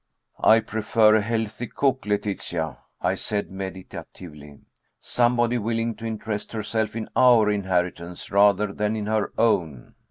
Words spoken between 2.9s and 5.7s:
I said meditatively, "somebody